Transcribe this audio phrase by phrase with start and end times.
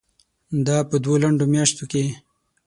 [0.67, 2.03] دا به په دوو لنډو میاشتو کې